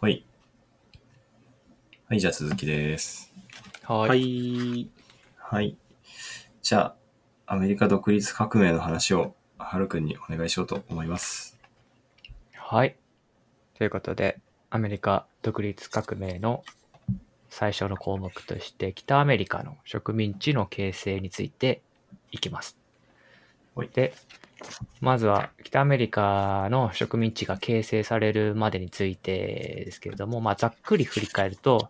[0.00, 0.24] はい。
[2.08, 3.30] はい、じゃあ続きです。
[3.82, 3.98] は。
[3.98, 4.90] はいい。
[5.36, 5.76] はい。
[6.62, 11.58] じゃあ、アメリカ独立革命の話を、はるくんにお願いしようと思います。
[12.54, 12.96] はい。
[13.74, 14.40] ということで、
[14.70, 16.64] アメリカ独立革命の
[17.50, 21.82] 最初の項目として、北アメリカの植民地の形成について
[22.32, 22.79] いきます
[23.80, 23.90] はい。
[23.92, 24.14] で、
[25.00, 31.88] まずは北アメリカの植民地が形成されるまでについてですけれども、まあ、ざっくり振り返ると、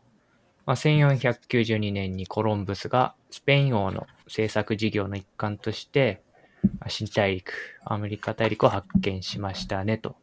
[0.66, 6.22] まあ、1492年にコロンブスがスペイン王の政策事業の一環として、
[6.88, 7.52] 新大陸、
[7.84, 10.14] アメリカ大陸を発見しましたねと。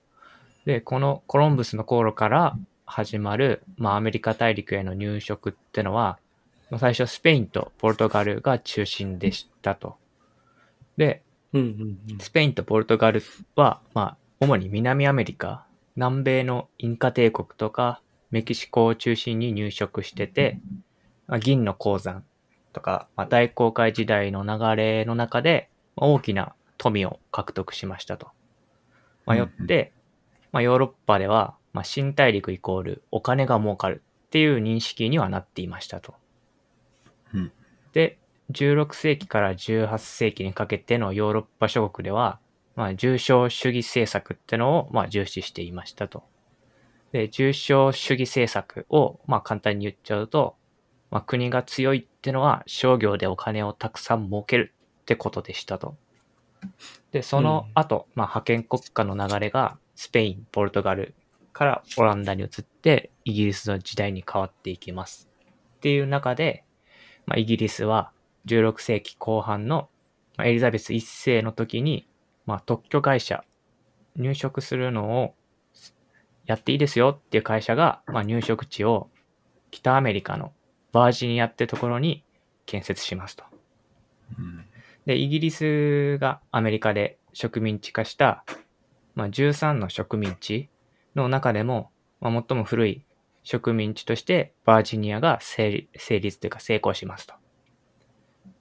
[0.66, 6.20] で、このコロンブスの頃から始まる、まあ、アメリカ大陸への入植ってのは、
[6.70, 9.98] ま、最初スペインとポルトガルが中心でしたと。
[10.96, 11.22] で、
[11.54, 12.20] うんうんうん。
[12.20, 13.22] スペインとポルトガル
[13.56, 15.66] は、まあ、主に南アメリカ、
[15.96, 20.60] 南米のインカ帝国とか、メキシコを中心に入植してて、
[21.28, 22.24] まあ、銀の鉱山
[22.74, 28.28] とか、まあ、大航海時代の流れの中で、まあ大きな富を獲得しましたと。
[29.26, 29.94] まあ、よって、
[30.52, 36.16] まあ、ヨーロッパでは、まあ、新大陸イコールお金が儲かるっていう認識にはなっていましたと。
[37.34, 37.52] うん
[37.94, 38.20] で、
[38.52, 42.40] 16世紀から18世紀にかけてのヨーロッパ諸国では、
[42.76, 46.24] まあ、重商主義政策ってのを、まあ、重視していましたと。
[47.12, 50.56] で、重商主義政策を、まあ、簡単に言っちゃうと、
[51.10, 55.96] まあ、国が強いってのは商業でお金をたくさん儲けるってことでしたと。
[57.12, 61.16] で、その後、まあ、覇権国家の流れがスペイン、ポルトガル
[61.54, 65.30] からオランダに移ってイギリスの時代に変わっていきます。
[65.78, 66.64] っていう中で、
[67.26, 68.12] まあ、イギリスは
[68.48, 69.90] 16世紀後半の
[70.38, 72.08] まあエリザベス1世の時に、
[72.46, 73.44] まあ、特許会社、
[74.16, 75.36] 入植するのを
[76.46, 79.10] やっていいですよっていう会社が、まあ、入植地を
[79.70, 80.54] 北アメリカの
[80.92, 82.24] バージニアってところに
[82.66, 83.44] 建設しますと。
[84.40, 84.66] うん
[85.08, 88.44] で、イギリスがアメリカで植民地化した、
[89.16, 90.68] まあ、13の植民地
[91.16, 93.06] の中でも、まあ、最も古い
[93.44, 97.36] 植民地としてバージニアが成立というか成功しますと。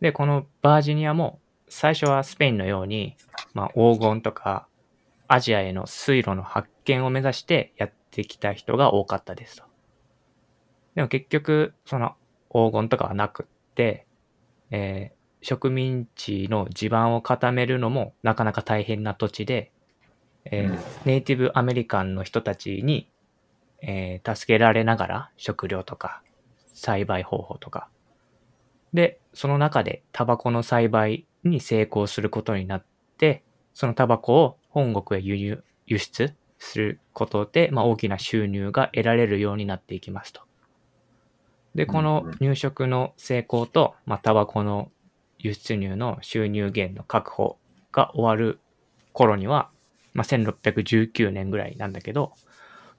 [0.01, 3.17] で、このバージニアも最初はスペインのように、
[3.55, 4.67] まあ、黄金とか
[5.29, 9.65] アジアへの水路の発見を目指してやってきた人が多かったですと。
[10.95, 12.15] でも結局、その
[12.51, 14.06] 黄金とかはなくって、
[14.71, 19.71] えー植民地の地盤を固めるのもなかなか大変な土地で、
[20.45, 23.09] えーうんネイティブアメリカンの人たちに、
[23.81, 26.23] えー助けられながら食料とか
[26.75, 27.89] 栽培方法とか。
[28.93, 32.85] で、その中でタバコの栽培に成功することになっ
[33.19, 33.43] て、
[33.75, 40.43] そのタバコを本国へ輸入、輸出することで、まあ、大きな収入が得られるようになっていきますと。
[41.75, 44.91] で、この入植の成功と、まあ、タバコの
[45.39, 47.59] 輸出入の収入源の確保
[47.93, 48.61] が終わる
[49.13, 49.69] 頃には、
[50.15, 52.33] まあ、1619年ぐらいなんだけど、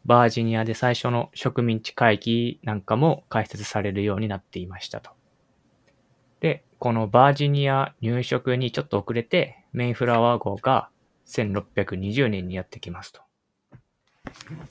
[0.05, 5.16] バージニアで最初の植民地会議なんかも開設されるようになっていましたと。
[6.79, 10.89] このバージニア入植にちょっと遅れて、メインフラワー号が
[11.25, 13.21] 1620年にやってきますと。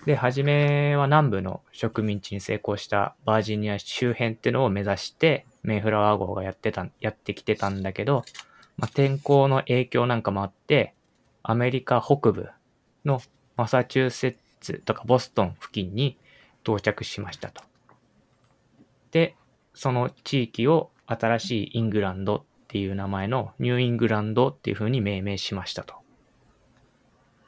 [0.05, 8.25] で、初めは南部の植民地に成功したバージニア周辺っていうのを目指して、メインフラワー号がやってた、やってきてたんだけど、
[8.77, 10.95] まあ、天候の影響なんかもあって、
[11.43, 12.49] アメリカ北部
[13.05, 13.21] の
[13.57, 16.19] マサチューセッツとかボストン付近に
[16.63, 17.63] 到着しましたと。
[19.11, 19.35] で、
[19.75, 25.95] その地域を新しいイングランドっていう名前のニューイングランドっていう風に命名しましたと。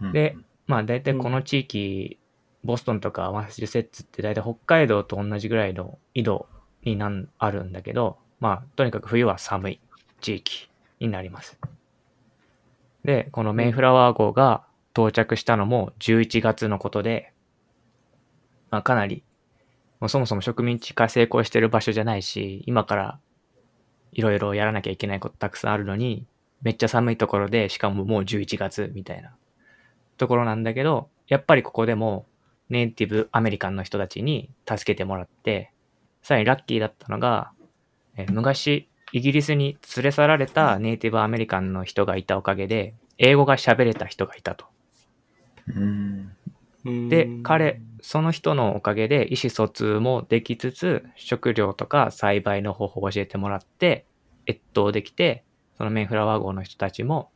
[0.01, 0.37] うんで、
[0.67, 2.19] まあ大体この地域、
[2.63, 6.47] ボストンとかマサチューセッツって大体北海道と同じぐらいの緯度
[6.85, 9.81] になんあるんだけど、まあとにかく冬は寒い
[10.21, 10.71] 地域
[11.01, 11.59] になります。
[13.05, 17.33] で、このメイフラワー号が到着したのも11月のことで、
[18.71, 19.25] まあかなり、
[20.01, 23.21] もうそもそも植民地化成功してる場所じゃないし、今から
[24.13, 26.25] いろいろやらなきゃいけないことたくさんあるのに、
[26.63, 29.33] めっちゃ寒いところで、しかももう11月みたいな
[30.17, 32.27] ところなんだけど、やっぱりここでも
[32.69, 35.73] ネイティブアメリカンの人たちに助けてもらって、
[36.23, 37.53] さらにラッキーだったのが、
[38.17, 44.67] えー昔イギリスに連れ去られたネイティブアメリカンの人がいたおかげで、英語が喋れた人がいたと。
[45.75, 46.33] うん
[46.85, 54.07] で、彼、その人のおかげで意思疎通もできつつ、食料とか栽培の方法を教えてもらって、
[54.49, 55.45] 越冬できて、
[55.77, 57.31] そのメンフラワー号の人たちも、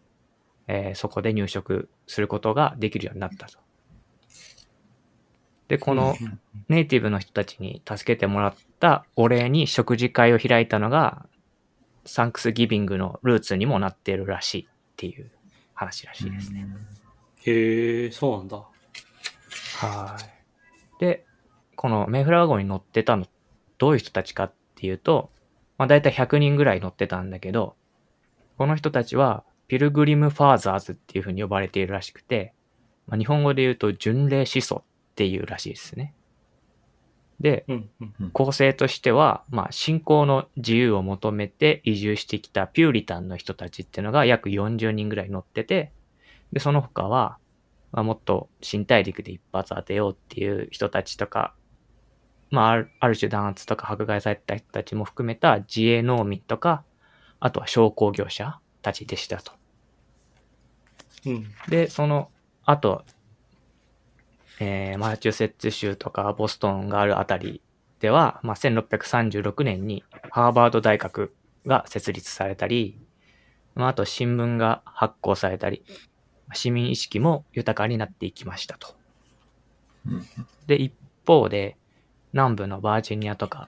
[0.69, 3.59] えーそこで入植することができるようになったと。
[5.69, 6.17] で、この
[6.69, 11.27] ネイティブの人たちに助けてもらったお礼に食事会を開いたのが、
[12.05, 15.31] サンクスギビングのルーツにもなっているらしいっていう
[15.75, 16.67] 話らしいですね。
[17.45, 18.57] へえ、そうなんだ。
[18.57, 20.42] はい。
[21.03, 21.27] で、
[21.75, 23.27] このメイフラワー号に乗ってたの、
[23.77, 25.33] どういう人たちかっていうと、
[25.77, 27.75] まあ大体100人ぐらい乗ってたんだけど、
[28.57, 32.55] この人たちはピルグリム・ファーザーズっていうふうに呼ばれているらしくて、
[33.09, 36.15] まあ、日本語で言うと巡礼思想っていうらしいですね。
[37.41, 37.67] で。
[38.33, 45.91] 構成としては、まあ、信仰の自由を求めて移住してきたピューリタンの人たちっていうのが約40人ぐらい乗ってて、
[46.53, 47.39] で、その他は、
[47.93, 51.55] まあ、もっと新大陸で一発当てようっていう人たちとか、
[52.51, 56.85] まあ、ある種弾圧とか迫害された人たちも含めた自営農民とか、
[57.41, 59.53] あとは商工業者たちでしたと。
[61.27, 61.47] うん。
[61.69, 62.31] で、その
[62.65, 63.05] 後、
[64.61, 67.63] えーマサチューセッツ州とかボストンがあるあたり
[68.01, 71.35] では、まあ、1636年にハーバード大学
[71.67, 73.01] が設立されたり、
[73.75, 75.85] まあ、あと新聞が発行されたり、
[76.55, 78.95] 市民意識も豊かになっていきましたと。
[80.07, 80.27] うん
[80.67, 80.93] で、一
[81.27, 81.77] 方で、
[82.33, 83.67] 南部のバージニアとか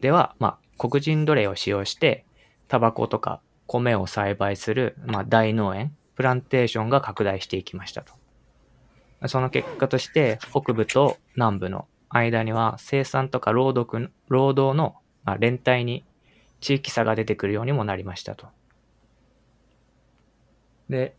[0.00, 2.24] では、まあ、黒人奴隷を使用して、
[2.68, 8.12] タバコとか米を栽培する、まあ、大農園、プランテーションが拡大していきましたと。
[9.28, 16.04] その結果として、北部と南部の間には生産とか労働労働のまあ連帯に
[16.60, 18.46] 地域差が出てくるようにもなりましたと。
[20.88, 21.14] で、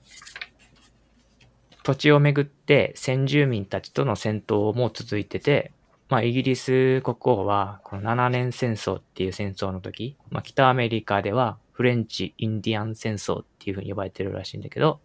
[1.83, 5.71] 土地をめぐって先住民たちとの戦闘も続いてて、
[6.09, 14.99] まあ、イギリス国王は、この7年戦争っていう戦争の時、まあ、北アメリカではフレンチ・インディアン戦争っていう風に呼ばれてるらしいんだけど、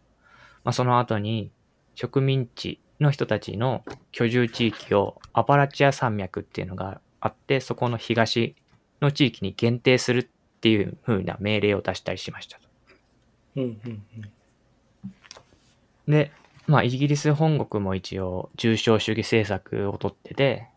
[0.65, 1.51] まあ、その後に
[1.95, 8.57] 植民地の人たちの居住地域をアパラチア山脈っていうのがあって、そこの東
[9.01, 10.27] の地域に限定するっ
[10.61, 12.69] ていう風な命令を出したりしましたと。
[13.57, 14.03] うんうん
[16.07, 16.31] で、
[16.67, 20.69] まあ、イギリス本国も一応、重商主義政策をとってて、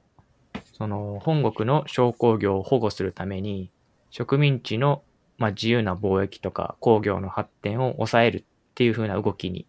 [0.74, 3.72] その、本国の商工業を保護するために、
[4.10, 5.02] 植民地の、
[5.38, 8.44] まあ、自由な貿易とか工業の発展を抑えるっ
[8.76, 9.66] ていう風な動きに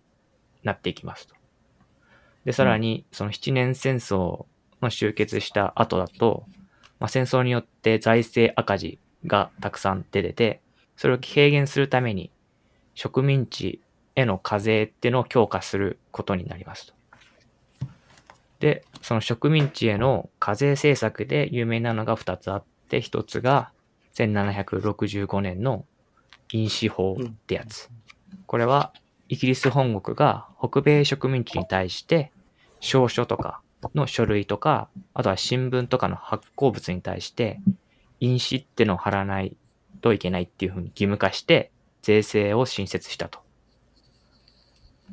[0.64, 1.34] なっていきますと。
[2.44, 4.46] で、さらに、その七年戦争
[4.82, 6.46] の終結した後だと、
[6.98, 10.60] まあ、戦争によって財政赤字がたくさん出てて、
[10.96, 12.32] それを軽減するために、
[12.94, 13.80] 植民地
[14.18, 16.94] への課税っていうのを強化することになりますと。
[18.58, 23.70] で、その植民地への課税政策で有名なのが2つあって、1つが
[24.14, 25.84] 1765年の
[26.50, 27.88] 飲酒法ってやつ。
[28.46, 28.92] これは
[29.28, 32.32] イギリス本国が北米植民地に対して
[32.80, 33.60] 証書とか
[33.94, 37.60] の書類とか、あとは新聞とかの発行物に対して
[38.18, 39.54] 飲酒ってのを貼らない
[40.00, 41.70] といけないっていうふうに義務化して
[42.02, 43.46] 税制を新設したと。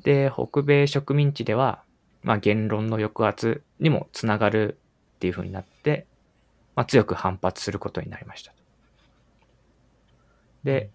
[0.04, 1.84] で、北米植民地では、
[2.24, 4.78] まあ、言論の抑圧にもつながる
[5.16, 6.06] っていう風になって、
[6.76, 8.54] まあ、強く反発することになりました。
[10.64, 10.90] で、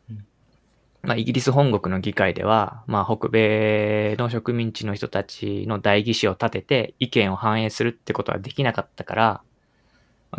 [1.02, 9.42] まあ、イギリス本国の議会では、まあ、北米の植民地の人たちの代議士を立てて意見を反映するってことはできなかったから、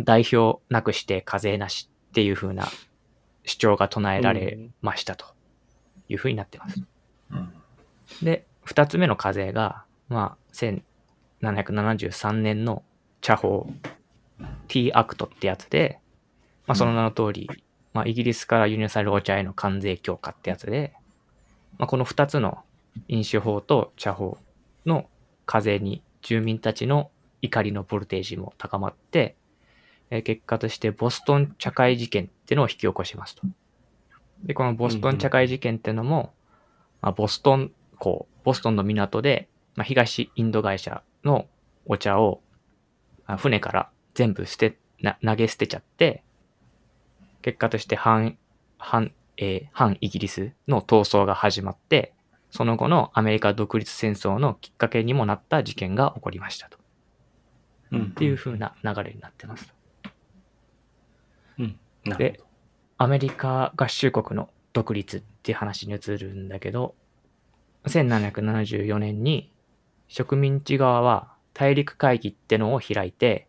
[0.04, 2.68] 代表なくして課税なしっていう風な
[3.44, 5.26] 主張が唱えられましたと
[6.08, 6.82] いう風になってます。
[7.32, 7.54] うん
[8.22, 10.54] で、二つ目の課税が、まあ、
[11.44, 12.84] 1773年の
[13.20, 13.70] 茶法
[14.70, 16.00] T アクトってやつで、
[16.68, 17.50] まあ、その名の通り、
[17.94, 20.94] まあ、イギリスから輸入されるお茶への関税強化ってやつで、
[21.80, 22.60] まあ、この二つの
[23.10, 24.38] 印紙法と茶法
[24.86, 25.10] の
[25.46, 27.12] 課税に住民たちの
[27.42, 29.36] 怒りのボルテージも高まって、
[30.12, 33.42] え結果としてボストン茶会事件っていうのを引き起こしますと。
[34.46, 36.32] で、このボストン茶会事件っていうのも、
[37.02, 37.72] まあ、ボストン
[38.02, 41.46] 港、ボストンの港で、まあ、東インド会社の
[41.86, 42.42] お茶を
[43.26, 46.24] あ船から全部捨て、な投げ捨てちゃって、
[47.42, 48.38] 結果として反、
[48.78, 52.14] 反、えー反イギリスの闘争が始まって、
[52.50, 56.78] その後のアメリカ独立戦争のきっかけにもなった事件が起こりましたと。
[57.92, 58.04] うん。
[58.04, 59.74] っていう風な流れになってます。
[61.60, 61.80] うん。
[62.18, 62.42] で、
[62.98, 66.96] アメリカ合衆国の独立っていう話に移るんだけど、
[67.86, 69.52] 1774年に
[70.08, 73.48] 植民地側は大陸会議ってのを開いて、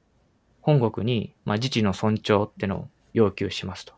[0.61, 3.95] 本国に、まあ、自治の尊重ってのを要求しますと。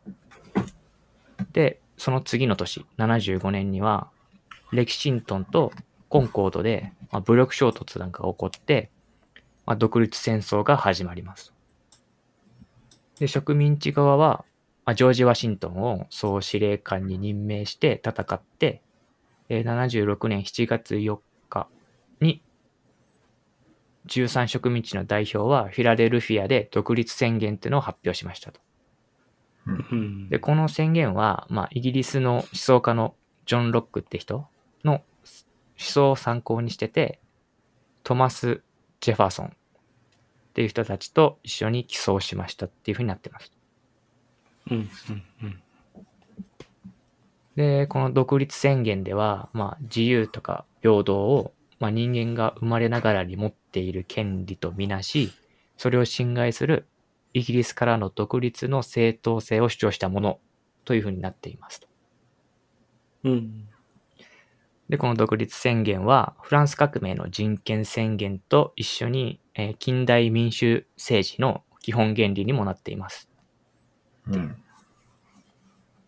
[1.52, 4.10] で、その次の年、75年には、
[4.72, 5.72] レキシントンと
[6.08, 8.90] コンコードで、まあ、武力衝突なんかが起こって、
[9.66, 11.52] まあ、独立戦争が始まります。
[13.18, 14.44] で、植民地側は、
[14.84, 18.82] まあ、ジョージ・ワシントンを総司令官に任命して戦って、
[19.48, 21.68] えー76年7月4日
[22.20, 22.42] に、
[24.06, 28.60] 13植民地の代表はフィラデルフィアで独立宣言っていうのを発表しましたと。
[29.66, 30.28] うん。
[30.28, 33.14] で、この宣言は、まあ、イギリスの思想家の
[33.46, 34.46] ジョン・ロックって人
[34.84, 35.02] の思
[35.76, 37.18] 想を参考にしてて、
[38.02, 38.62] トマス・
[39.00, 39.50] ジェファーソンっ
[40.54, 43.52] ていう人たちと一緒に起草しましたっていうふうになってます。
[44.70, 44.76] うん。
[44.76, 45.22] うん。
[45.42, 45.62] うん。
[47.56, 55.30] で、この独立宣言では、まあ、自由とか平等を、まあ、人間が生まれながらに持っている権利とみなし、
[55.76, 56.86] それを侵害する
[57.32, 60.40] イギリスからの独立の正当性を主張したもの
[60.84, 61.88] というふうになっていますと。
[63.24, 63.68] うん。
[64.88, 73.28] で、この独立宣言は、フランス革命の人権宣言と一緒に、えー近代民主政治の基本原理にもなっています。
[74.26, 74.63] うん。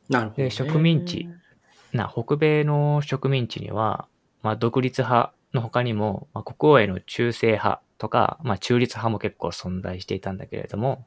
[0.09, 0.49] なるほど、ね。
[0.49, 1.31] で植民地
[1.93, 4.09] な、北米の植民地には、
[4.43, 11.07] まあ、独立派の他にも、まあ、国王への忠誠派とか、まあ、中立派も結構存在していたんだけれども、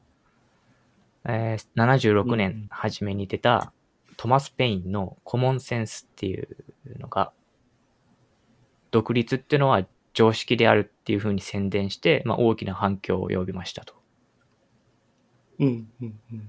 [1.24, 3.72] えー76うん年初めに出た
[4.16, 6.48] トマス・ペインの Common Sense っていう
[6.98, 7.32] のが、
[8.92, 13.94] 独立っていうのは常識であるっていうふうに宣伝して、まあ、大きな反響を呼びましたと。
[15.58, 15.92] うん。
[16.00, 16.20] うん。
[16.32, 16.48] うん。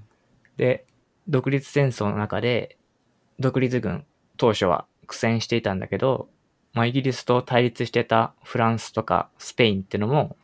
[0.56, 0.86] で、
[1.28, 2.78] 独立戦争の中で、
[3.38, 4.04] 独立軍、
[4.36, 6.28] 当初は苦戦していたんだけど、
[6.72, 10.36] まあ、イギリスと対立してたフランスとかスペインってのも、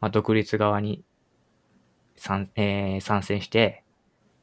[0.00, 1.04] まあ、独立側に
[2.16, 3.84] 参,、えー参戦して、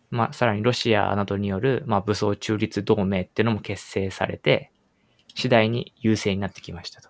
[0.09, 4.71] まあ、さらにロシアなどによる、まあ、武装中立同盟ってのも結成されて、
[5.35, 7.09] 次第に優勢になってきましたと。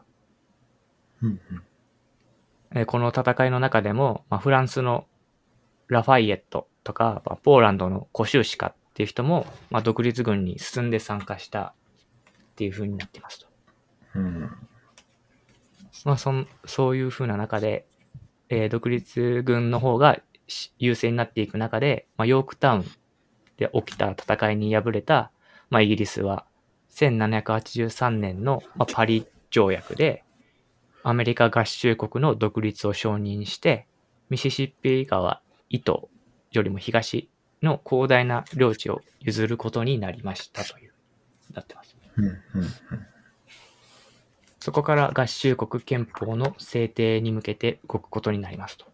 [1.22, 1.42] うん。
[2.76, 5.06] えーこの戦いの中でも、まあ、フランスの
[5.88, 11.74] ラファイエットとか、まあポーランドのコシューシカっていう人も、まあ、独立軍に進んで参加した
[12.52, 13.48] っていう風になっていますと。
[14.16, 14.52] うん。
[16.06, 17.86] まあ、そんそういう風な中で、
[18.50, 22.86] えー独立軍の方がし優勢になっていく中で、まあ、ヨークタウン
[23.58, 25.32] で起きた戦いに敗れた、
[25.70, 26.46] まあ、イギリスは
[26.92, 30.24] 1783年の、まあ、パリ条約で
[31.04, 33.88] アメリカ合衆国の独立を承認して
[34.30, 35.42] ミシシッピ川
[35.74, 36.04] 以東
[36.52, 37.30] よりも東
[37.64, 40.94] の広大な領地を譲ることになりましたという
[41.52, 41.96] なってます。
[42.16, 42.40] うん。
[44.60, 48.86] そこから合衆国憲法の制定に向けて動くことになりますと。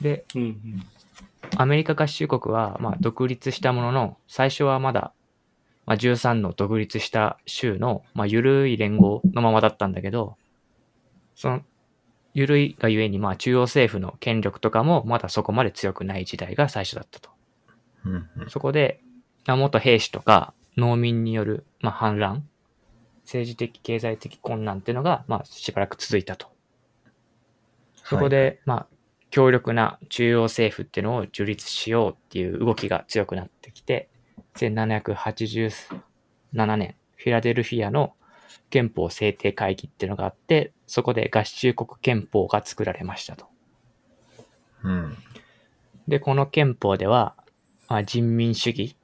[0.00, 0.42] で、うん。
[0.42, 0.82] うん。
[1.56, 5.12] アメリカ合衆国は、ま、独立したものの、最初はまだ、
[5.86, 10.36] ま、13の独立した州の、ま、緩い連合のままだったんだけど、
[11.34, 11.62] その、
[12.34, 17.30] 緩いがゆえに、まあ、中央政府の権力とかも、まだそこまで強くない時代が最初だったと。
[18.04, 18.48] うん。
[18.48, 19.00] そこで、
[19.46, 22.46] まあ元兵士とか農民による、まあ、反乱、
[23.24, 26.48] 政治的、経済的困難っていうのが、まあ、しばらく続いたと。
[28.04, 28.86] そこで、まあ、
[29.30, 34.08] 強力な中央政府っていうのを樹立しようっていう動きが強くなってきて、
[34.56, 38.14] 1787年、フィラデルフィアの
[38.72, 43.46] 憲法制定会議っていうのがあって、そこで合衆国憲法が作られましたと。
[44.82, 45.16] うん。
[46.08, 47.36] で、この憲法では、
[47.88, 48.96] まあ、人民主義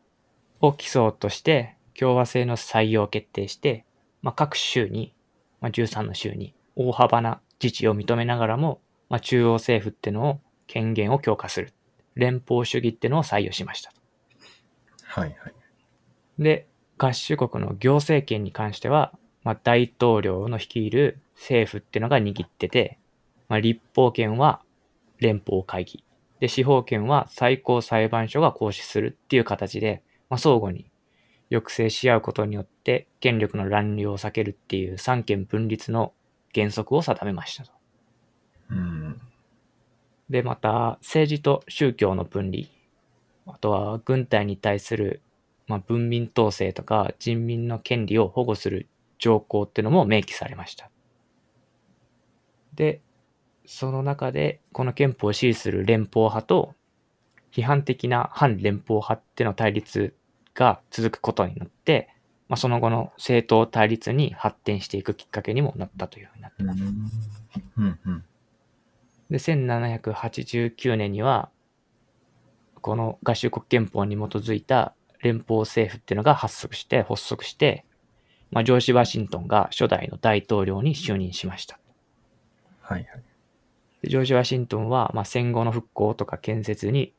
[0.61, 3.85] を基礎として共和制の採用を決定して、
[4.23, 5.15] まあ、各州に、
[5.61, 11.75] まあ、13の州に大幅な自治を認めながらも、まあ、中央政府ってのを権限を強化する。
[12.15, 13.93] 連邦主義ってのを採用しました。
[15.05, 15.55] はいはい。
[16.39, 19.13] で、合衆国の行政権に関しては、
[19.49, 22.99] まあ、大統領の率いる政府ってのが握ってて、
[23.49, 24.61] まあ、立法権は
[25.21, 26.05] 連邦会議。
[26.39, 30.91] で、司法権は最高裁判所が行使するっていう形で、まあ、相互に
[31.49, 36.13] 抑制し合うことによって権力の乱用を避けるっていう三権分立の
[36.55, 37.73] 原則を定めましたと。
[38.69, 39.19] うん。
[40.29, 42.65] で、また、政治と宗教の分離、
[43.47, 45.23] あとは軍隊に対する、
[45.67, 50.91] まあ、文民統制とか人民の権利を保護する条項ってのも明記されました。
[52.75, 53.01] で、
[53.67, 56.75] その中で、この憲法を支持する連邦派と、
[57.51, 60.15] 批判的な反連邦派っての対立
[60.55, 62.09] が続くことになって、
[62.49, 66.83] まあ、その後の政党対立に発展していくきっかけにもなったというふうになってうます。
[66.83, 66.87] ん。
[67.77, 67.99] うん。
[68.07, 68.25] うん。
[69.31, 71.51] で、1789年には、
[72.81, 77.85] この合衆国憲法に基づいた連邦政府っていうのが発足して、発足して、
[78.51, 81.79] まあ、ジョージ・ワシントンが初代の大統領に就任しました。
[82.81, 83.23] はいはい。
[84.03, 87.13] でジョージ・ワシントンは、まあ、戦後の復興とか建設に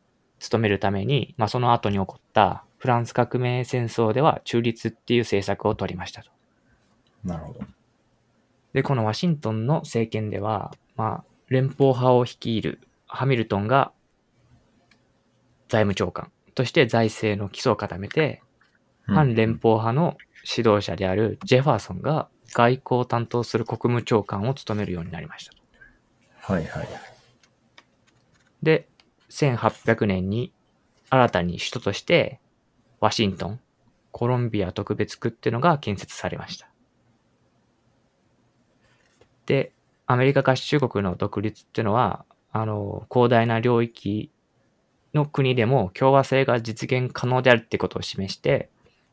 [0.50, 6.32] 努めるために、まあ、その後に起こったフランス革命戦争では中立っていう政策を取りましたと。
[7.24, 7.60] なるほど。
[8.74, 13.92] で、このワシントンの政権では、まあ、連邦派を率いるハミルトンが
[15.68, 18.42] 財務長官として財政の基礎を固めて、
[19.06, 20.18] 反連邦派の
[20.58, 25.54] 指導者であるジェファーソンが外交を担当する国務長官を務めるようになりました。
[26.54, 26.88] はいはい。
[28.64, 28.88] で、
[29.30, 30.52] 1800年に
[31.10, 32.40] 新たに首都として
[33.00, 33.60] ワシントン、
[34.12, 36.70] コロンビア特別区っていうのが建設されました。
[39.46, 39.72] で、
[40.06, 44.32] アメリカ合衆国の独立っていうのは、あの、広大な領域
[45.14, 48.70] の国でも共和制が実現可能であるってことを示して、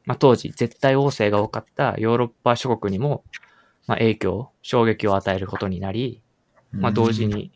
[0.07, 3.25] まあ、当時絶対王政が多かったヨーロッパ諸国にも、
[3.87, 6.23] まあ、影響、衝撃を与えることになり、
[6.73, 7.53] まあ、同時に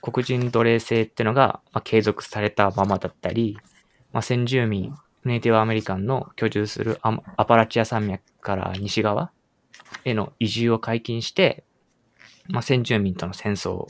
[0.00, 3.58] 黒人奴隷制ってのがまあ継続されたままだったり、
[4.12, 9.32] まあ、先住民、ネイティブアメリカンの居住するアアパラチア山脈から西側
[10.04, 11.64] への移住を解禁して、
[12.48, 13.88] まあ、先住民との戦争を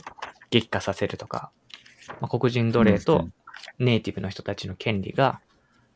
[0.51, 1.51] 激化させるとか、
[2.21, 3.01] まあ、黒人奴隷うん。
[3.01, 3.29] と
[3.79, 5.41] ネイティブの人たちの権利が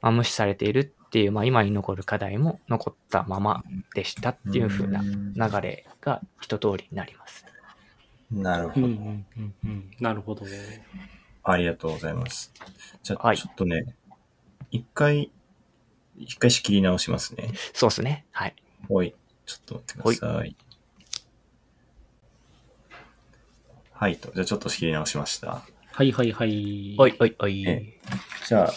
[0.01, 3.63] まあ無視されているっていう、まあ、今に残る課題も残ったまま
[3.95, 7.45] でしたっていう風な流れが一通りになります。
[8.31, 8.87] なるほど。
[8.87, 9.91] うんうんうんうん。
[10.01, 10.87] なるほどね。
[11.43, 12.51] ありがとうございます。
[13.03, 13.95] じゃあ、はいちょっとね、
[14.71, 15.31] 一回、
[16.17, 17.51] 一回仕切り直しますね。
[17.75, 18.25] そうですね。
[18.31, 18.55] はい。
[18.89, 19.15] おい、
[19.45, 20.57] ちょっと待ってください。
[23.93, 24.33] はいと。
[24.33, 25.61] じゃあちょっと仕切り直しました。
[25.93, 26.97] はいはいはい。
[26.99, 27.69] おいおいおい。
[27.69, 27.99] え
[28.49, 28.73] じゃあ、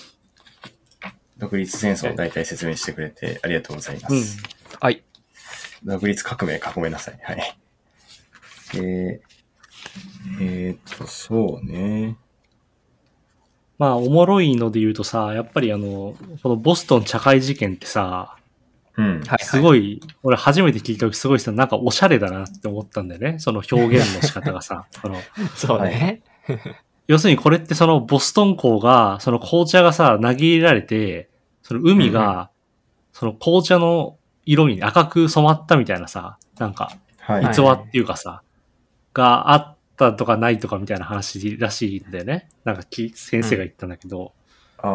[1.37, 4.21] 独立戦争を大体説明してくれてありがとうございまうん。
[4.21, 4.41] す。
[4.79, 5.03] はい。
[5.83, 7.19] 独立革命か、ごめんなさい。
[7.23, 7.57] はい。
[8.75, 9.19] えー、
[10.41, 12.17] えーっと、そうね。
[13.77, 18.37] まあ、おもろいので言うとさ、やっぱりあの、このボストン茶会事件ってさ、
[18.97, 19.21] うん。
[19.23, 19.43] はい。
[19.43, 23.39] すごい、俺初めて聞いた時すごいさ、なんかおしゃれだなって思ったんだよね。
[23.39, 24.87] その表現の仕方がさ。
[25.01, 25.21] その
[25.55, 26.21] そうね。
[27.07, 31.29] 要するにこれってそのボストン港が、その紅茶がさ、投げ入れられて、
[31.61, 32.49] その海が、
[33.13, 36.91] その紅茶の色に赤く染まったみたいなさ、なんか、
[37.51, 38.41] 逸話っていうかさ、
[39.13, 42.49] があったとかないとかみたいな話らしいんだよね。
[42.63, 44.33] なんかき先生が言ったんだけど、
[44.83, 44.87] う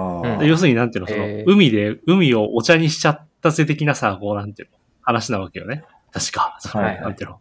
[0.42, 5.84] ん要するになんていうの、その、海で、海をお茶にしちゃったぜ的なさ、こうなんていうの、話なわけよね。
[6.12, 6.58] 確か。
[6.62, 7.40] はいはいなんていうの。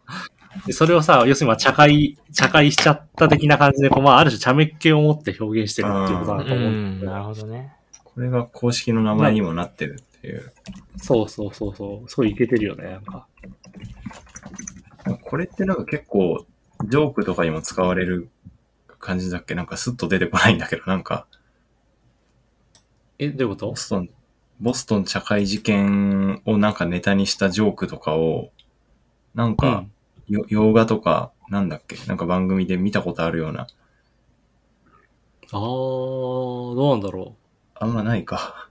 [0.66, 7.76] でそれをさ、要するにまあ茶会、茶会しちゃった的な感じで、こうまあある種茶目っ気を持って表現してるっていうことだうと思うんん、だけどなるほどね。
[8.02, 10.52] これが公式の名前にもなってるっていう。
[10.96, 12.08] そうそうそうそう。
[12.10, 13.26] すごいいけてるよね、なんか。
[15.22, 16.44] これってなんか結構、
[16.84, 18.28] ジョークとかにも使われる
[18.98, 19.54] 感じだっけ？
[19.54, 21.26] なんかスッと出てこないんだけど、なんか、
[23.18, 23.68] え、どういうこと？
[23.70, 24.10] ボストン、
[24.58, 28.50] ボストン茶会事件をなんかネタにしたジョークとかを、
[29.34, 29.92] なんか、うん
[30.30, 31.96] よ洋画とか、なんだっけ？
[32.06, 33.66] なんか番組で見たことあるような、
[35.52, 37.36] あー、どうなんだろ
[37.74, 38.68] あんまないか。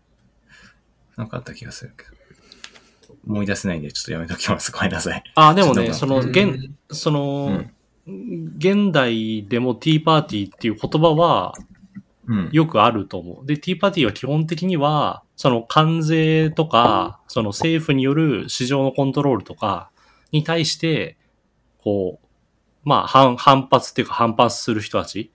[1.18, 2.10] なんかあった気がするけど。
[3.28, 4.72] 思い出せないんでちょっとやめときます。
[4.72, 5.20] ごめんなさい。
[5.20, 5.24] う。
[5.36, 7.64] あ、でもね、ちょっとその、うん現、その、
[8.08, 8.54] うん。
[8.58, 11.54] 現代でもティーパーティーっていう言葉は
[12.28, 12.50] うん。
[12.52, 13.46] よくあると思う。
[13.46, 19.90] で、ティーパーティーは基本的には、その関税とか、その政府による市場のコントロールとか
[20.32, 21.18] に対して、
[21.84, 22.28] こう、
[22.84, 25.32] まあ反、反発っていうか反発する人たち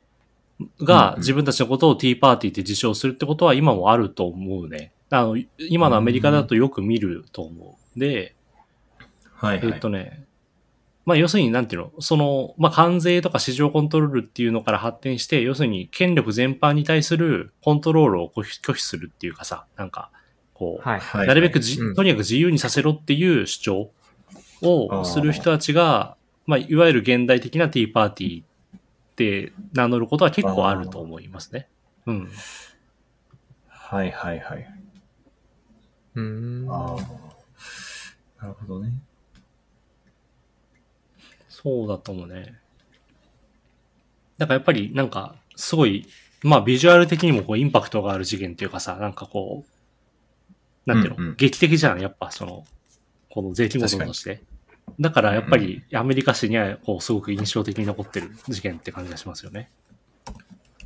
[0.82, 4.92] が自分たちのことをティーパーティーって自称するってことは今もあると思うね。
[5.10, 7.98] あの、今のアメリカだとよく見ると思う。
[7.98, 8.34] で、
[9.34, 9.72] はいはい。
[9.74, 10.24] えっとね、
[11.04, 20.10] まあ要するになんていうの、その、まあ関税とか市場コントロールっていうのから発展して、要するに権力全般に対するコントロールを拒否するっていうかさ、なんか、
[20.54, 21.00] こう、はい。
[21.00, 23.90] はいなるべくじ、うんとにかく自由にさせろっていう主張
[24.62, 28.80] をする人たちが、まあいわゆる現代的なティーパーティーっ
[29.16, 31.68] て名乗ることは結構あると思いますね。
[32.06, 32.30] うん。
[33.68, 34.66] はいはいはい。
[36.16, 36.70] うーん。
[36.70, 36.96] あ
[38.40, 38.44] あ。
[38.44, 38.92] なるほどね。
[41.48, 42.58] そうだと思うね。
[44.36, 46.06] だからやっぱりなんか、すごい、
[46.42, 52.64] まあビジュアル的にもこうインパクトがある事件っていうかさ、なんかこう、なんていうの、うんうん劇的じゃん、やっぱその、
[53.30, 54.42] この税金事として。
[55.00, 59.70] だからやっぱりアメリカ史にはこうすごく印象的に残ってる事件って感じがしますよね。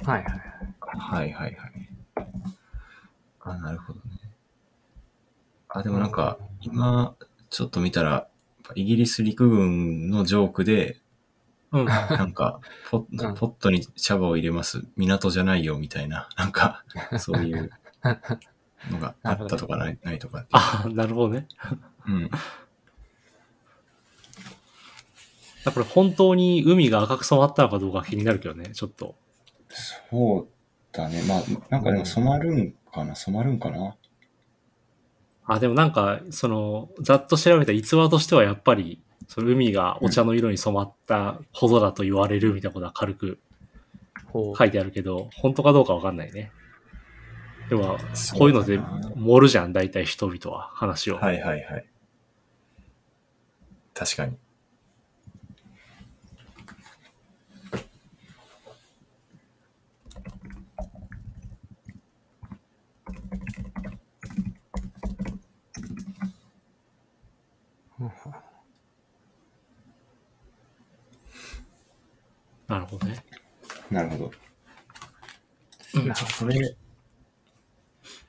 [0.05, 0.40] はいはい。
[0.81, 1.88] はいはいはい。
[3.40, 4.05] あ、なるほどね。
[5.68, 7.14] あ、でもなんか、今、
[7.51, 8.29] ちょっと見たら、
[8.75, 11.01] イギリス陸軍のジョークで、
[11.71, 11.85] うん。
[11.85, 14.85] なんかポ うんッ、ポットに茶葉を入れます。
[14.97, 16.29] 港じゃないよ、みたいな。
[16.37, 16.85] なんか、
[17.18, 17.71] そういう
[18.90, 20.49] のがあったとかないないとかって。
[20.53, 21.47] あ、なるほどね。
[22.07, 22.31] うん。
[25.64, 29.16] これ本当に海が赤く染まったのかどうか気になるけどね、ちょっと。
[30.11, 30.49] そう
[30.92, 31.23] だね。
[31.23, 33.14] まあ、なんかでも染まるんかな？
[33.14, 33.94] 染まるんかな？
[35.44, 43.38] あ、でもなんか、その、ざっと調べた逸話としてはやっぱり、その海がお茶の色に染まったほどだと言われるみたいなことは軽く
[44.27, 46.51] ほ書いてあるけど、本当かどうかわかんないね。
[47.68, 48.79] でも、そうこういうので
[49.16, 51.16] 盛るじゃん、大体人々は、話を。
[51.16, 51.87] はいはいはい。
[53.92, 54.37] 確かに。
[72.68, 73.24] なるほどね。
[73.90, 74.33] なるほど。
[75.94, 76.76] うんそれ、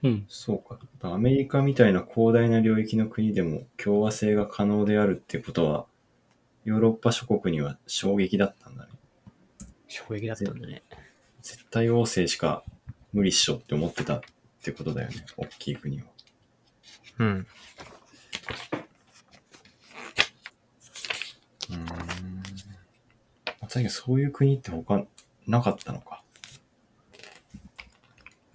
[0.04, 0.25] うん。
[0.30, 0.80] そうか。
[1.02, 5.86] アメリカみたいな広大な領域の国でも共和制が可能であるってことは、
[6.63, 8.91] ヨーロッパ諸国には衝撃だったんだね。
[9.88, 10.84] 衝撃だったんだね。
[11.41, 12.63] 絶対王政しか
[13.12, 14.21] 無理っしょって思ってたっ
[14.63, 15.25] てことだよね。
[15.36, 16.06] 大きい国は。
[17.19, 17.47] うん。
[21.69, 22.43] うーん。
[23.69, 25.03] 確かにそういう国って他
[25.45, 26.23] なかったのか。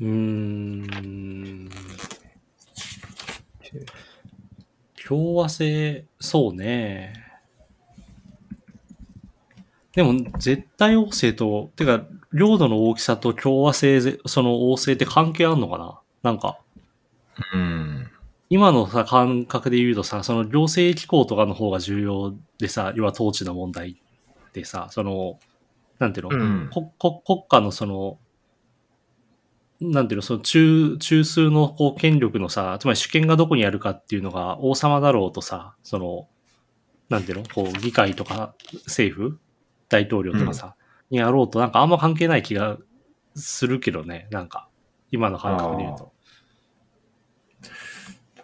[0.00, 1.70] うーん。
[5.06, 7.12] 共和制、そうね。
[9.92, 16.00] でも、絶対王政と、てか、領土の大きさと共和制ぜ、その王政って関係あんのかな？
[16.24, 16.58] なんか、
[17.52, 18.10] うん。
[18.50, 24.00] 今のさ、感覚で言うとさ、その行政機構とかの方が重要でさ、要は統治の問題
[24.54, 25.38] でさ、その、
[25.98, 28.18] なんていうの、うんここ国家のその、
[29.80, 36.28] なんていうの、その中、中枢のこう権力のさ、つまり主権がどこにあるかっていうのが王様だろうとさ、その、
[37.08, 38.54] なんていうの、こう議会とか
[38.86, 39.38] 政府
[39.88, 40.76] 大統領とかさ、
[41.10, 42.78] にあろうとなんかあんま関係ない気が
[43.34, 44.68] するけどね、なんか、
[45.10, 46.12] 今の感覚で言うと。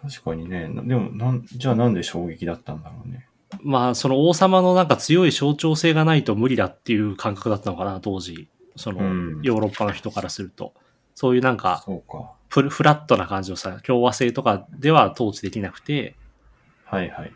[0.01, 0.67] 確かにね。
[0.67, 3.27] なでも、なん、じゃあなんで衝撃だったんだろうね。
[3.61, 8.47] まあ、その王様のなんか強い象徴性がないと無理だっていう感覚だったのかな、当時。
[8.77, 10.73] そのうん、ヨーロッパの人からすると。
[11.13, 12.31] そういうなんか、そうか。
[12.49, 16.15] フルフラットな感じのさ、共和制とかでは統治できなくて、
[16.85, 17.33] はいはい。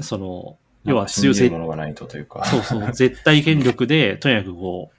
[0.00, 2.44] その、要は強い信じるものがないとというか。
[2.44, 4.90] そうそう、 絶対権力で、とにかくこ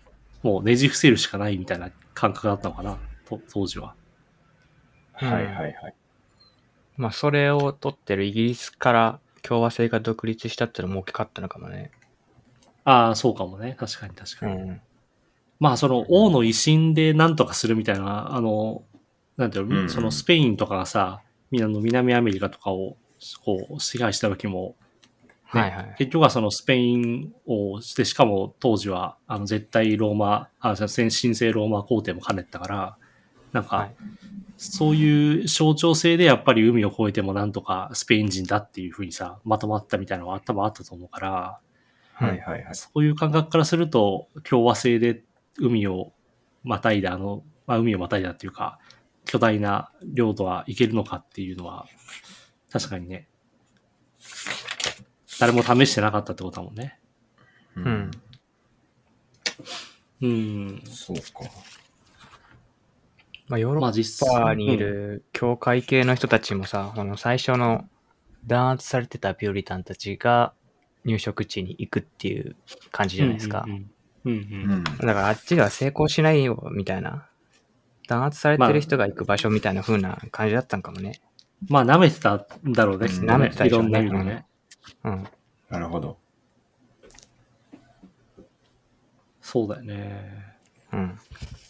[0.43, 3.93] う、もうねじ伏せるしかないみたいな感覚だったのかな、と当時は。
[5.13, 5.95] はいはいはい。
[6.97, 11.91] まあ、それを取ってるイギリスから共和制が独立したってのも大きかったのかもね。
[12.83, 13.75] ああ、そうかもね。
[13.79, 14.53] 確かに確かに。
[14.55, 14.81] ん。
[15.59, 18.83] まあ、その王の威信で何とかするみたいな、あの、
[19.37, 22.97] なんていうの、うんそのスペインとかがさ、みあの南アメリカとかを
[23.43, 24.75] こう支配した時も、
[25.53, 25.95] ねはいはい。
[25.97, 32.97] 結局はそのスペインをして、しかも当時はあの絶対ローマ、あ、先神聖ローマ皇帝も兼ねてたから、
[33.51, 33.95] なんか、はい
[34.57, 41.59] そういう象徴性でやっぱり海を越えてもなんとかスペイン人だっていうふうにさ、まとまったみたいなのが多分あったと思うから、
[42.15, 42.75] はいはいはい。
[42.75, 45.23] そういう感覚からすると、共和制で
[45.57, 46.13] 海を
[46.63, 48.79] またいだ、あの、まあ、海をまたいだっていうか、
[49.25, 51.85] 巨大な領土はいけるのかっていうのは、
[52.71, 53.27] 確かにね、
[55.39, 56.99] 誰も試してなかったってことだもんね。
[57.75, 58.11] ううん。
[60.21, 60.81] うん。
[60.85, 61.51] そうか。
[63.47, 67.85] まあ、ヨーロッパにいる教会系の人たちもさ、あの最初の
[68.45, 70.53] 弾圧されてたピューリタンたちが
[71.03, 72.55] 入植地に行くっていう
[72.91, 73.69] 感じじゃないですかう。
[73.69, 73.85] んうんうん。
[74.25, 74.83] うんううんん。
[74.83, 77.27] だからあっちが成功しないよ、みたいな。
[78.07, 81.21] 弾圧されてる人が行く場所みたいな風な感じだったんかもね。
[81.69, 84.45] まあ、舐めてたんだろうね、きっとね舐めてたでしょうねいろんな意味でね。
[85.03, 85.27] うん。
[85.69, 86.17] なるほど。
[89.41, 90.57] そうだよね。
[90.93, 91.19] うん。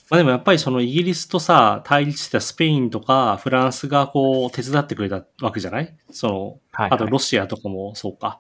[0.10, 5.98] まあでもやっぱりそのイギリスとさ、対立してたスペインとかフランスがこう手伝ってくれたわけじゃない？
[6.12, 8.40] その、はい、あとロシアとかもそうか。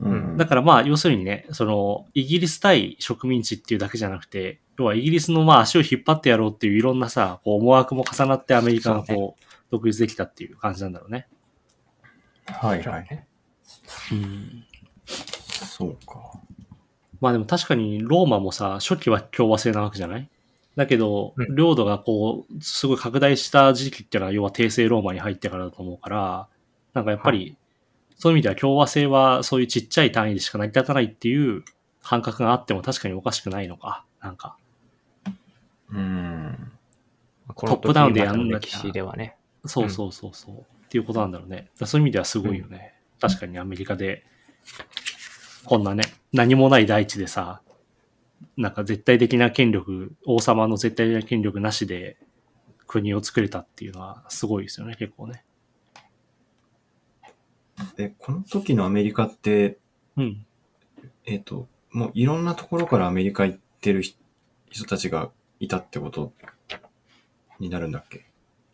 [0.00, 0.36] うん。
[0.36, 11.28] だからまあ要するにね、そのイギリス対植民地っていうだけじゃなくて、要はイギリスのまあ足を引っ張ってやろうっていういろんなさ、こう思惑も重なってアメリカがこう独立できたっていう感じなんだろうね。
[12.46, 13.02] はいはい。
[13.10, 13.26] ね。
[14.12, 14.64] うん。
[15.06, 16.40] そうか。
[17.20, 20.30] まあでも確かにローマもさ、初期は共和制なわけじゃない？
[20.76, 26.48] だけど、うん領土がこう、すごい拡大した時期っていうのは、要は帝政ローマに入ってからだと思うから、
[26.94, 27.56] なんかやっぱり、
[28.18, 31.64] そういう意味では共和制はそういうちっちゃい単位でしか成り立たないっていう
[32.02, 34.04] 感覚があっても確かにおかしくないのか。
[34.20, 34.56] なんか。
[35.90, 36.72] うん。
[37.48, 39.36] トップダウンでやんなきゃ史ではね。
[39.66, 40.54] そうそうそうそう。
[40.56, 41.70] っていうことなんだろうね。
[41.74, 42.94] そういう意味ではすごいよね。
[43.20, 44.24] 確かにアメリカで、
[45.64, 47.60] こんなね、何もない大地でさ、
[48.56, 52.16] なんか絶対的な権力、王様の絶対的な権力なしで
[52.86, 55.44] 国を作れたっていうのはすごいですよね、結構ね。
[57.96, 59.78] で、この時のアメリカって、
[60.16, 60.46] うん。
[61.24, 64.16] えっ、と、もういろんなところからアメリカ行ってる人
[64.68, 66.32] 人たちがいたってこと
[67.60, 68.26] になるんだっけ？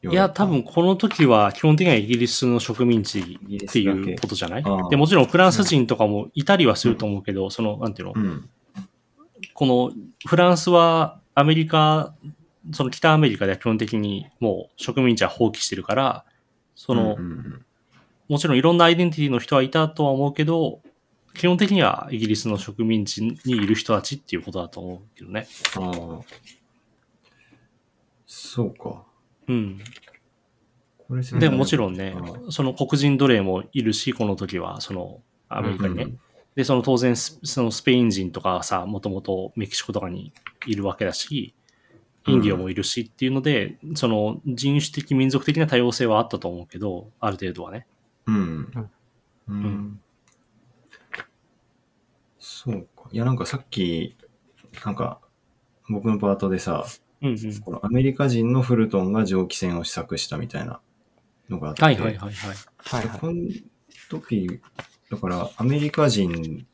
[0.02, 4.64] いや、多分この時は基本的にはイギリスの植民地っていうことじゃない？
[4.90, 8.50] で、もちろんフランス人とかもいたりはすると思うけど、その、なんていうの、うん。
[9.54, 9.92] この
[10.26, 12.14] フランスはアメリカ、
[12.72, 16.24] その北アメリカでは基本的にもう植民地は放棄してるから、
[16.74, 17.64] その、うんうん
[18.28, 20.80] もちろんいろんなアイデンティティの人はいたとは思うけど、
[21.34, 25.46] 基本的にはイギリスの植民地にいる人たちっていうことだと思うけどね。
[25.76, 26.20] うん、ああ。
[28.24, 29.02] そうか。
[29.48, 29.80] うん。
[31.08, 32.16] これで、もちろんね
[32.48, 36.04] あ、その黒人奴隷もいるし、この時は、そのアメリカにね。
[36.04, 36.20] うんうん
[36.54, 40.32] で、その当然ス、そのスペイン人とかはさ、もともとメキシコとかに
[40.66, 41.54] いるわけだし、
[42.26, 47.86] インディオもいるしっていうので、その人種的、民族的な多様性はあったと思うけど、ある程度はね。
[48.26, 48.72] うん。
[49.48, 49.60] うん。
[49.60, 50.00] ん
[52.38, 53.08] そうか。
[53.10, 54.16] いや、なんかさっき、
[54.84, 55.20] なんか、
[55.88, 56.84] 僕のパートでさ、
[57.22, 57.60] うんうん。
[57.60, 60.80] このアメリカ人のフルトンが蒸気船を試作したみたいな
[61.48, 62.32] のがあって、はいはいはいはい。
[62.78, 63.18] はいはい。
[63.18, 63.34] この
[64.10, 64.60] 時、
[65.12, 66.66] だからアメリカ人、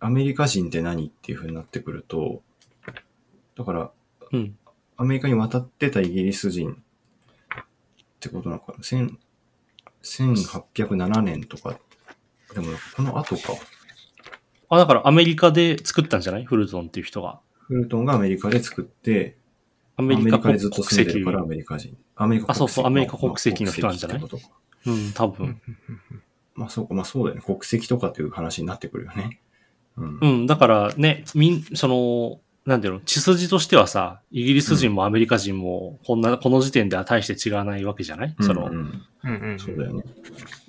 [0.00, 2.42] アメリカ人って何っていう風になってくると、
[3.54, 3.90] だから
[4.32, 4.56] うん。
[4.96, 7.64] アメリカに渡ってたイギリス人っ
[8.18, 9.14] てことなのかな？1000
[10.02, 11.78] 1807年とか。
[12.54, 13.52] でもこの後か。
[14.70, 16.46] あ、だからアメリカで作ったんじゃない？
[16.46, 17.40] フルトンっていう人が。
[17.58, 19.36] フルトンがアメリカで作って、
[19.96, 21.18] アアメリカメリカ国でずっと住んで籍。
[21.18, 21.94] るからアメリカ人。
[22.14, 24.18] アメリカあそうそうアメリカ国籍の人なんじゃない？
[24.18, 25.60] まあ国籍ってことかうん、多分。
[26.56, 27.42] まあそうか、まあそうだよね。
[27.44, 29.40] 国籍とかっていう話になってくるよね。
[29.96, 30.18] うん。
[30.20, 39.58] うん、だからね、みん、その、なんていうの、血筋としてはさ、イギリス人もアメリカ人も、こんな、この時点では大して違わないわけじゃない、そのう、んうんうんうん。
[39.60, 40.02] そうだよね。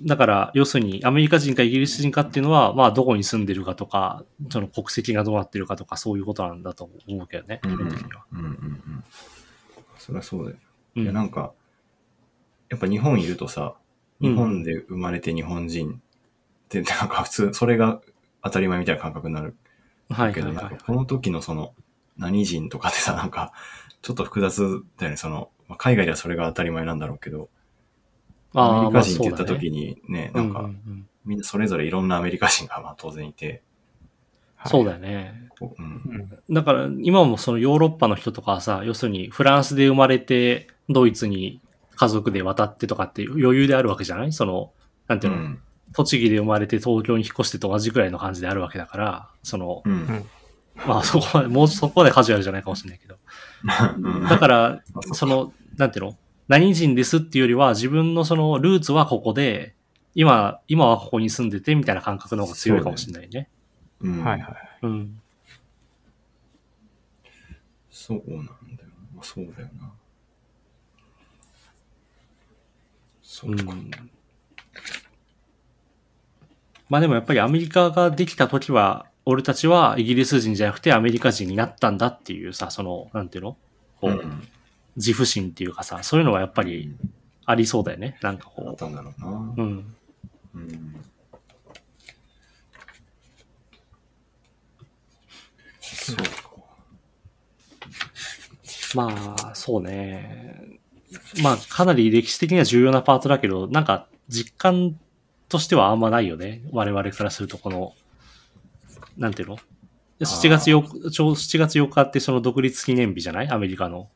[0.02, 8.24] だから、要するに、アメリカ人かイギリス人かっていうのは、まあ、どこに住んでるかとか、その国籍がどうなってるかとか、そういうことなんだと思うけどね、うん基本的には。
[8.32, 9.04] うんうんうん。
[9.98, 10.56] そりゃそうだよ。
[10.94, 11.14] いや、うん。
[11.14, 11.52] なんか、
[12.68, 13.87] やっぱ日本いるとさ、うん
[14.20, 18.00] 日本で生まれて日本人って、なんか普通、それが
[18.42, 19.56] 当たり前みたいな感覚になる
[20.08, 20.84] けど、はいはいはいなんか。
[20.84, 21.74] この時のその、
[22.16, 23.52] 何人とかってさ、なんか、
[24.02, 25.16] ちょっと複雑だよね。
[25.16, 27.48] その、まあ海外ではそれが当たり前なんだろうけど、
[28.54, 30.68] アメリカ人って言った時にね、なんか、
[31.24, 33.62] みんなそれぞれいろんなアメリカ人がまあ当然いて、
[34.66, 35.48] そうだよね。
[35.58, 36.54] こううんうん。
[36.54, 41.60] だから、今もそのヨーロッパの人とかはさ、要するにフランスで生まれて、ドイツに
[41.98, 44.32] 家族で渡ってとかっていう余裕であるわけじゃない？
[44.32, 44.72] その、
[45.08, 45.58] なんていうの、うん
[45.94, 50.24] 栃木で生まれて東京に引っ越してと同じくらいの感じであるわけだから、その、うん
[50.86, 53.16] まあそこまで、もうそこまでカジュアルじゃないかもしれないけど。
[53.96, 54.82] うんだから、あ
[55.14, 56.16] その、なんていうの？
[56.46, 59.74] 何人ですっていうよりは、自分のそのルーツはここで、
[60.14, 63.48] 今、今はここに住んでてみたいな感覚の方が強いかもしれないね。
[64.02, 64.56] うんはいはい。
[64.82, 65.20] うん。
[67.90, 68.46] そうなんだよな。
[69.14, 69.90] まあ、そうだよな。
[73.38, 73.62] そうか。
[73.72, 73.90] うん。
[76.88, 83.56] まあでもやっぱりアメリカができた時は、俺たちはイギリス人じゃなくてアメリカ人になったんだっていうさ、その、なんていうの？
[84.00, 84.48] こう、うん
[84.96, 86.92] 自負心っていうかさ、そういうのはやっぱり
[87.46, 88.18] ありそうだよね。
[88.20, 89.28] なんかこあったんだろうな。
[89.28, 89.32] う。
[89.32, 89.94] うん。
[90.56, 91.04] うん
[95.80, 96.24] そうか。
[98.96, 100.80] まあ、そうね。
[101.42, 104.98] まあ、かなり歴史的には重要なパートだけど、なんか、実感
[105.48, 106.62] としてはあんまないよね。
[106.72, 107.94] 我々からすると、この、
[109.16, 109.58] なんていうの
[110.20, 113.48] ？7月4日、ちょう7月4日ってその独立記念日じゃない？
[113.48, 114.10] アメリカの。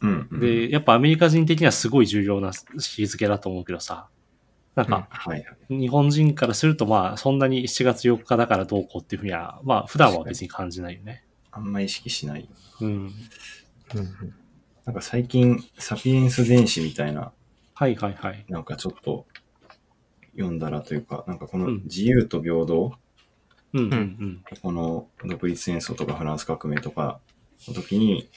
[0.00, 4.08] うん、うん、で、やっぱアメリカ人的にはすごい重要な日付だと思うけどさ、
[4.74, 5.08] なんか。
[5.68, 11.24] 日本人からするとまあ、そんなに7月4日だからどうこうっていうふうには、まあ、普段は別に感じないよね。
[11.50, 12.48] あんま意識しない。
[12.80, 12.88] うん。
[12.88, 14.34] うん
[14.84, 17.32] なんか最近、サピエンス電子みたいな、
[17.74, 18.44] はいはいはい。
[18.48, 19.26] なんかちょっと
[20.32, 22.92] 読んだらというか、なんかこのうん自由と平等、
[23.74, 24.44] うんうんうん。
[24.60, 27.20] この独立戦争とかフランス革命とか
[27.68, 28.28] の時に、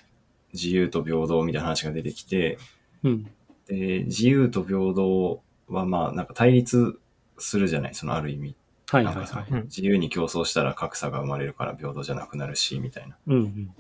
[0.54, 2.58] 自由と平等みたいな話が出てきて、
[3.04, 3.24] うん。
[3.68, 7.00] で、自由と平等はまあなんか対立
[7.40, 8.56] するじゃない、そのある意味。
[8.92, 9.52] はいはいはい。
[9.52, 13.18] うん自由に競争したら格差が生まれるから平等じゃなくなるし、みたいな。
[13.28, 13.72] うんうん。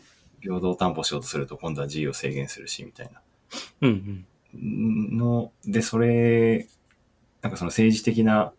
[0.45, 3.21] 平等を担保しようとすると今度は自由を制限するし、みたいな。
[3.81, 5.17] うんうん。
[5.17, 6.67] の、で、それ、
[7.41, 8.53] なんかその政治的な、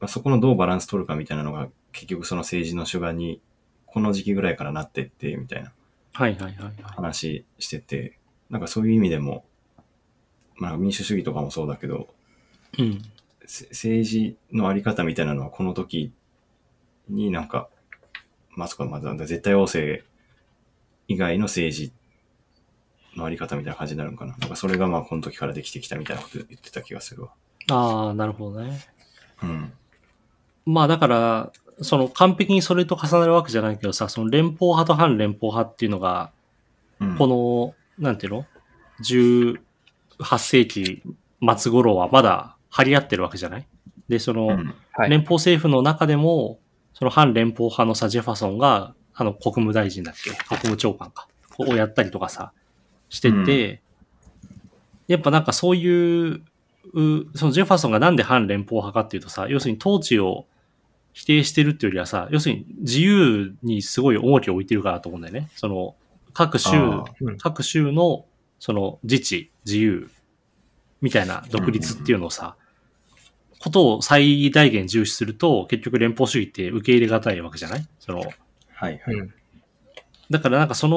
[0.00, 3.40] まあそこのどうバランス取るかみたいなのが、結局その政治の主眼に、
[3.86, 5.72] この時期ぐらいからなってって、みたいな
[6.12, 6.74] はいはいはいはい。
[6.82, 8.18] 話してて、
[8.50, 9.44] なんかそういう意味でも、
[10.56, 12.08] まあ民主主義とかもそうだけど、
[12.78, 13.02] うん。
[13.46, 16.12] せ政治のあり方みたいなのはこの時
[17.08, 17.68] になんか、
[18.50, 20.02] まあそこはまだ絶対王政
[21.08, 21.92] 以外の政治
[23.16, 24.36] のあり方みたいな感じになるのかな。
[24.36, 27.30] なんかそれがまあこの時からできてきたみたいなこと言ってた気がするわ。
[27.70, 28.80] ああ、なるほどね。
[29.42, 29.72] うん。
[30.66, 36.30] まあだから、その完璧にそれと重なるわけじゃないけどさ、その連邦派と反連邦派っていうのが、
[37.00, 38.46] うん、この、なんていうの
[39.02, 39.58] ?18
[40.38, 41.02] 世紀
[41.56, 43.66] 末頃はまだ張り合ってるわけじゃない？
[44.08, 44.58] で、その。
[45.08, 46.58] 連邦政府の中でも、
[46.94, 50.30] その反連邦派のさ、ジェファソンが、あの、国務大臣だっけ？
[50.30, 51.26] 国務長官か。
[51.56, 52.52] こうやったりとかさ、
[53.08, 53.80] してて、
[55.08, 56.42] やっぱなんかそういう、
[56.92, 60.46] うそのジェファソンがなんで反連邦派かっていうとさ、要するに統治を
[61.14, 65.48] 否定してるっていうよりはさ、要するに自由にすごい重きを置いてるからと思うんだよね。
[65.56, 65.96] その、
[66.34, 67.38] 各州あ、うん。
[67.38, 68.26] 各州の、
[68.58, 70.10] その自治、自由、
[71.00, 72.56] みたいな独立っていうのをさ、
[73.58, 77.88] ことを最大限重視すると、結局連邦主義って受け入れがたいわけじゃない？
[77.98, 78.22] その、
[78.76, 79.14] はいはい。
[79.14, 79.34] うん
[80.30, 80.96] だからなんかその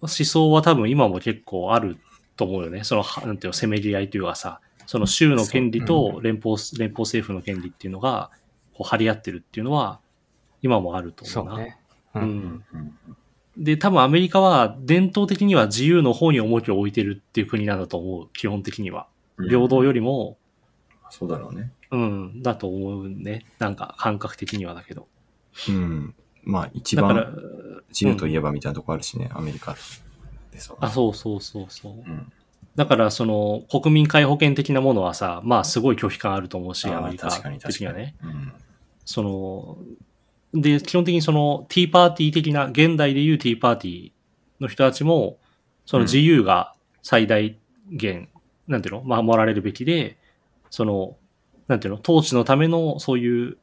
[0.00, 1.98] 思想は多分今も結構ある
[2.36, 2.84] と思うよね。
[2.84, 8.30] その、はなんていうの、せめぎ合いというかさ、その州の権利と連邦、連邦政府の権利っていうのが、
[8.74, 10.00] こう張り合ってるっていうのは、
[10.62, 11.56] 今もあると思うな。
[11.56, 11.78] そうね。
[12.14, 12.18] う。
[12.20, 12.64] うんん。
[12.72, 12.94] うん
[13.56, 18.28] で、多分アメリカは伝統的には自由の方に重きを置いてるっていう国なんだと思う。
[18.32, 19.06] 基本的には。
[19.38, 20.38] 平等よりも、
[21.10, 21.72] そうだろうね。
[21.90, 23.44] うん、だと思うね。
[23.58, 25.08] なんか感覚的にはだけど。
[25.68, 26.14] うん。
[26.42, 29.76] まあ一だから番、自由というんえばみたいなとこあるしね、アメリカ
[30.52, 30.76] でそう。
[30.80, 31.92] あ、そうそうそうそう。
[31.92, 32.32] うん。
[32.76, 37.72] だから、その、国民皆保険的なものはさ、まあ、すごい拒否感あると思うし、あーアメリカ確かに確かに。
[37.74, 38.14] 的にはね。
[38.22, 38.52] うん。
[39.04, 39.78] その、
[40.54, 44.12] で、基本的にその、ティーパーティー的な、現代でいうティーパーティー
[44.60, 45.38] の人たちも、
[45.84, 47.58] その自由が最大
[47.90, 48.28] 限、
[48.68, 49.22] なんていうの？
[49.22, 50.16] 守られるべきで、
[50.70, 51.16] その、
[51.66, 52.00] なんていうの？
[52.00, 53.58] 統治のための、そういう、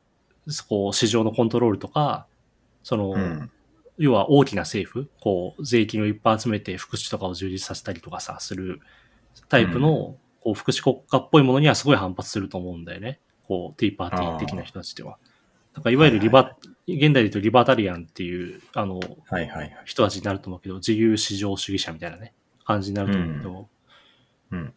[0.68, 2.28] こう、市場のコントロールとか、
[2.88, 3.52] その、うん。
[3.97, 8.80] 要は大きな政府、こう、税金をいっぱい集めて福祉とかを充実させたりとかさ、する
[9.50, 13.19] タイプの、こう、福祉国家っぽいものにはすごい反発すると思うんだよね。
[13.45, 15.17] こう、ティーパーティー的な人たちでは。
[15.73, 19.78] だからいわゆるリバ、はい現代で言うとリバタリアンっていう、あの、はいはいはい。
[19.84, 23.69] 人たちになると思うけど、自由市場主義者みたいなね、感じになると思うけど、
[24.52, 24.60] うん。
[24.60, 24.73] うん。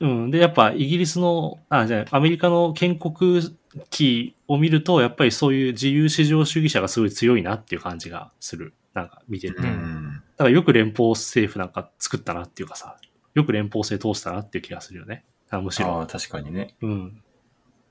[0.00, 3.42] で、やっぱイギリスの、あ、じゃあアメリカの建国
[3.90, 8.72] 期を見ると、やっぱりそういう自由市場主義者がすごい強いなっていう感じがする。
[8.94, 9.68] なんか見てるうと。
[9.68, 10.22] ん。
[10.36, 12.96] だからよく連邦政府なんか作ったなっていうかさ、
[13.34, 15.24] よく連邦制通したなっていう気がするよね。
[15.50, 15.88] あむしろ。
[15.88, 16.74] ああ、確かにね。
[16.80, 17.22] うん。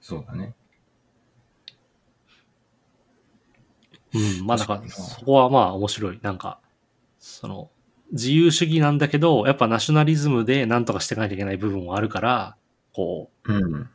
[0.01, 0.55] そうだね。
[4.15, 4.45] うん。
[4.47, 6.19] まあなんかそこはまあ面白い。
[6.23, 6.59] なんか、
[7.19, 7.69] その、
[8.11, 12.55] 自由主義なんだけど、やっぱナショナリズムで何とかしていかなきゃいけない部分もあるから、
[12.93, 13.73] こうん。
[13.81, 13.89] う、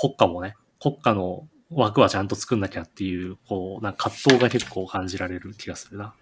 [0.00, 6.14] 国家もね、国家の枠はちゃんと作んなきゃっていう、こう、なんか葛藤が結構感じられる気がするな。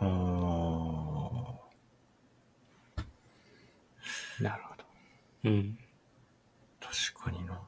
[0.00, 0.04] あ。
[4.40, 4.84] なるほど。
[5.44, 5.78] うん。
[6.80, 7.60] 確かにな。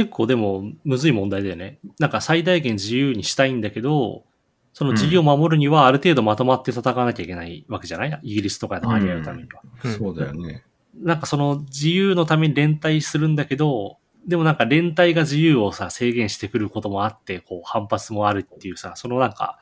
[0.00, 1.78] 結構でも、むずい問題だよね。
[1.98, 4.24] なんか最大限自由にしたいんだけど、
[4.72, 8.20] その自由を守るにはある程度まとまって戦わなきゃいけないわけじゃない？
[8.22, 9.60] イギリスとかの張り合うためには。
[9.84, 10.64] うんそうだよね。
[11.02, 19.58] なんかその自由のために連帯するんだけど、でもなんか連帯が自由をさ、制限してくることもあって、こう反発もあるっていうさ、そのなんか、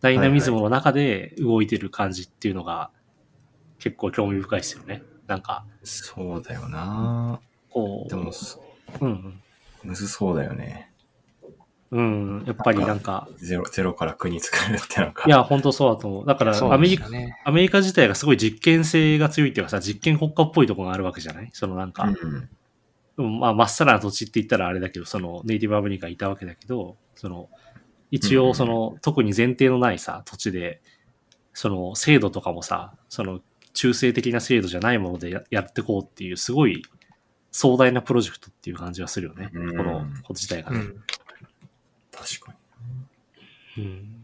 [0.00, 2.90] ダイナミズムの中で動いてる感じっていうのが、
[3.78, 5.02] 結構興味深いですよね。
[5.26, 7.40] なんか、そうだよな。
[7.70, 8.62] こでも、そ
[9.00, 9.40] う、うん、
[9.82, 10.92] むずそうだよね。
[11.90, 15.24] うん、やっぱりなんか、ゼロ、ゼロから国作るってなんか。
[15.26, 16.26] いや、本当そうだと思う。
[16.26, 17.36] だから、アメリカ、カね。
[17.44, 21.50] アメリカ自体がすごい実験性が強いっていうかさ、実験国家っぽいところがあるわけじゃない？
[21.52, 22.48] そのなんか、うん。
[23.16, 27.48] うん、まあ、まっさらな土地って言ったらあれだけど、そのネイティブアメリカいたわけだけど、その、
[28.12, 30.80] 一応その、特に前提のないさ、土地で、
[31.52, 33.40] その制度とかもさ、その
[33.72, 36.82] 中性的な制度じゃないものでややってこうっていう、すごい
[37.52, 39.50] 壮大なプロジェクトっていう感じがするよね。
[39.52, 40.78] うんこのこと自体がね。
[40.78, 41.04] うん。
[42.12, 42.54] 確か
[43.76, 43.84] に。
[43.84, 44.20] うん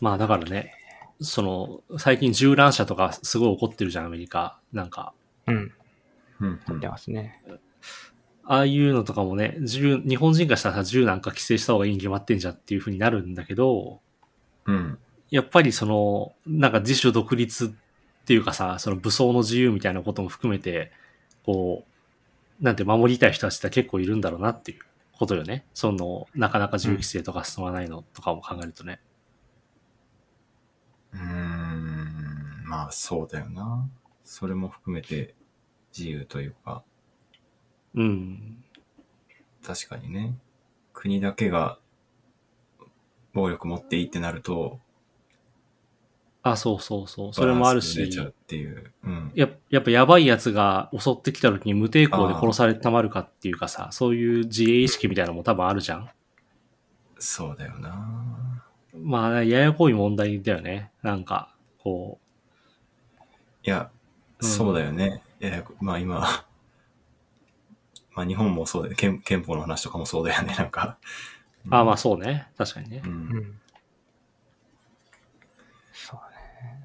[0.00, 0.72] まあだからね、
[1.20, 4.58] その、最近銃乱射とかすごい起こってるじゃん、アメリカ。
[4.72, 5.12] なんか、
[5.46, 5.72] うん。
[6.40, 7.42] うんうん出ますね。
[8.44, 14.00] ああいうのとかもね、銃、日本人がしたらさ銃なんか規制した方がいいに決まってんじゃんっていう風になるんだけど、
[14.64, 14.98] うん。
[15.30, 20.92] やっぱりその、なんか自主独立っていうかさ、その武装の自由みたいなことも含めて、
[21.44, 21.84] こ
[22.60, 24.80] う、なんて守りたい人たちって結構いるんだろうなっていう
[25.12, 25.64] ことよね。
[25.72, 29.00] その、なかなか銃規制とか進まないのとかも考えるとね。
[31.12, 32.64] うーん。
[32.64, 33.88] まあそうだよな。
[34.24, 35.34] それも含めて
[35.96, 36.82] 自由というか、
[37.94, 38.62] うん。
[39.66, 40.38] 確かにね。
[40.92, 41.78] 国だけが
[43.32, 44.80] 暴力持っていいってなると、
[46.42, 47.34] あ、そうそうそう。
[47.34, 48.92] それもあるしちゃう、っていう。
[49.04, 49.32] うん。
[49.34, 56.08] ややっぱやばいやつが襲ってきた時に無抵抗で殺されてたまるかっていうかさ、そういう自衛意識みたいなのも多分あるじゃん。
[57.18, 58.62] そうだよな。
[58.94, 60.90] まあ、ややこい問題だよね。
[61.02, 62.18] なんか、こ
[63.62, 63.90] いや、
[64.40, 65.22] うんそうだよね。
[65.40, 66.20] いや、まあ今、
[68.14, 68.96] まあ日本もそうだよね。
[68.96, 70.54] 憲憲法の話とかもそうだよね。
[70.56, 70.96] なんか。
[71.66, 72.48] う、あまあそうね。
[72.56, 73.08] 確かにねう。。
[73.08, 73.60] うんん。
[75.92, 76.29] そうね。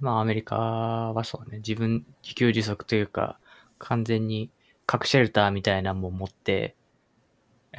[0.02, 3.40] まあアメリカはそうね、自分、自給自足というか、
[3.78, 4.50] 完全に
[4.86, 6.76] 核シェルターみたいなのも持って、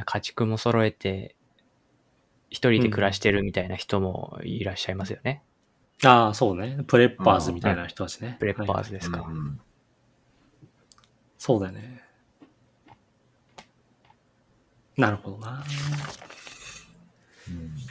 [0.04, 1.34] 家畜も揃えて、
[2.50, 5.42] 一人で暮らしてるみたいな人もいらっしゃいますよね。
[6.04, 6.84] ああ、そうね。
[6.86, 8.36] プレッパーズみたいな人たちね。
[8.38, 9.26] プレッパーはいズですか。
[9.28, 9.60] うん
[11.38, 12.02] そうだよね。
[14.96, 15.62] なるほどな。
[17.48, 17.85] うん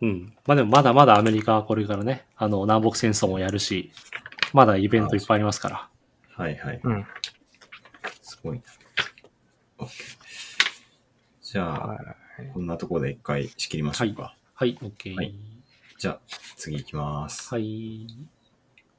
[0.00, 0.34] うん。
[0.46, 3.92] まあでもまだまだアメリカはこれからね、あの、南北戦争もやるし、
[4.52, 5.88] まだイベントいっぱいありますから。
[6.36, 6.80] はいはい。
[6.82, 7.06] うん。
[8.22, 8.64] すごいな。
[9.78, 9.90] OK。
[11.42, 11.98] じゃあ、はい
[12.52, 14.36] こんなところで一回仕切りましょうか。
[14.54, 15.14] はい、OK。
[15.14, 15.34] はい
[15.96, 16.20] じゃあ、
[16.56, 17.54] 次行きます。
[17.54, 18.06] はい。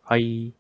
[0.03, 0.53] はい。